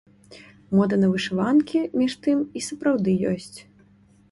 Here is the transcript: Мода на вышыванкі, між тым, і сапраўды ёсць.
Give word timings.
Мода 0.77 0.97
на 1.01 1.07
вышыванкі, 1.11 1.83
між 2.01 2.17
тым, 2.25 2.39
і 2.59 2.65
сапраўды 2.71 3.17
ёсць. 3.37 3.55